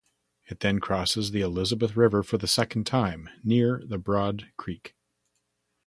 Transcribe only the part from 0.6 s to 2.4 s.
then crosses the Elizabeth River for